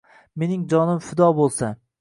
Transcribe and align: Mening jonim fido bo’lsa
Mening 0.43 0.63
jonim 0.73 1.05
fido 1.11 1.31
bo’lsa 1.43 1.75